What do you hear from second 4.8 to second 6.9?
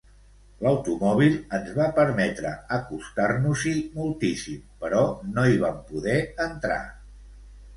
però no hi vam poder entrar.